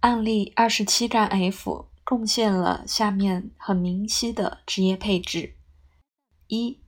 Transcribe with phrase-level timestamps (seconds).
[0.00, 5.58] 案例二十七杠 F 贡献了下面很明晰的职业配置：
[6.46, 6.80] 一，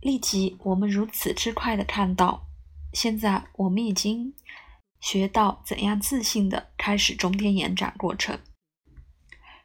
[0.00, 2.46] 立即我们如此之快的看到，
[2.92, 4.36] 现在我们已经
[5.00, 8.38] 学到怎样自信的开始中天延展过程。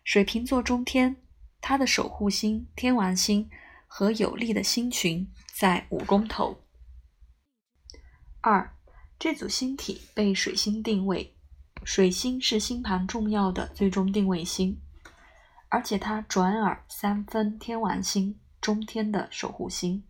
[0.03, 1.17] 水瓶座中天，
[1.61, 3.47] 它的守护星天王星
[3.85, 6.63] 和有力的星群在五宫头。
[8.41, 8.75] 二，
[9.19, 11.35] 这组星体被水星定位。
[11.89, 14.79] 水星是星盘重要的最终定位星，
[15.69, 20.07] 而且它转耳三分天王星中天的守护星。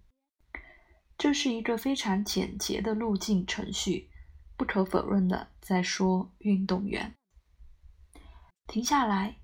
[1.18, 4.10] 这是一个非常简洁的路径程序，
[4.58, 5.52] 不可否认的。
[5.62, 7.16] 在说运动员，
[8.68, 9.38] 停下来，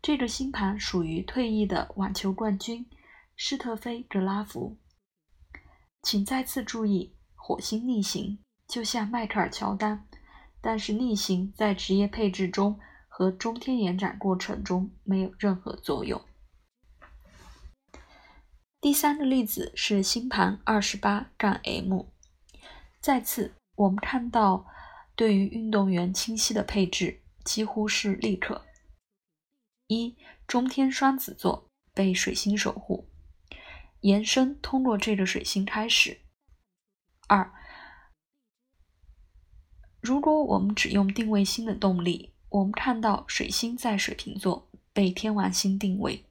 [0.00, 2.88] 这个星盘属于退役的网球冠军
[3.34, 4.78] 施特菲格拉夫。
[6.00, 10.06] 请再次注意，火星逆行，就像迈克尔乔丹。
[10.62, 16.22] 但是逆行在职业配置中和中天延展过程中没有任何作用。
[18.80, 22.06] 第三个例子是星盘二十八杠 M，
[23.00, 24.66] 再次我们看到
[25.16, 28.64] 对于运动员清晰的配置几乎是立刻：
[29.88, 33.08] 一中天双子座被水星守护，
[34.00, 36.18] 延伸通过这个水星开始；
[37.26, 37.52] 二。
[40.02, 46.24] 如果我们只用定位星的动力，我们看到水星在水瓶座被天王星定位，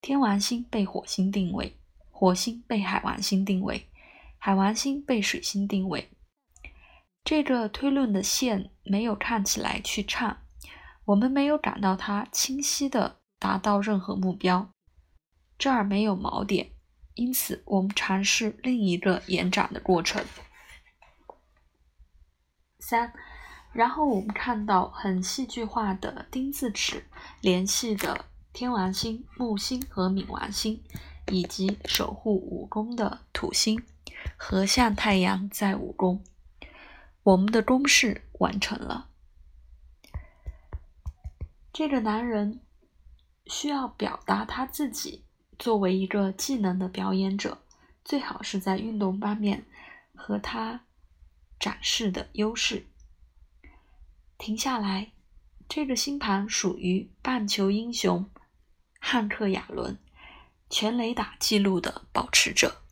[0.00, 1.76] 天王星被火星定位，
[2.10, 3.86] 火星被海王星定位，
[4.38, 6.08] 海王星被水星定位。
[7.22, 10.38] 这个推论的线没有看起来去畅，
[11.04, 14.68] 我们没有感到它清晰的达到任何目标。
[15.56, 16.72] 这儿没有锚点，
[17.14, 20.24] 因此我们尝试另一个延展的过程。
[22.88, 23.12] 三，
[23.72, 27.04] 然后我们看到很戏剧化的丁字尺
[27.40, 30.80] 联系的天王星、木星和冥王星，
[31.32, 33.82] 以及守护五宫的土星
[34.36, 36.22] 和向太阳在五宫。
[37.24, 39.08] 我们的公式完成了。
[41.72, 42.60] 这个男人
[43.46, 45.24] 需要表达他自己
[45.58, 47.58] 作为一个技能的表演者，
[48.04, 49.66] 最好是在运动方面
[50.14, 50.82] 和他。
[51.58, 52.86] 展示的优势。
[54.38, 55.12] 停下来，
[55.68, 58.30] 这个星盘属于棒球英雄
[59.00, 59.98] 汉克·亚伦，
[60.68, 62.82] 全雷打记录的保持者。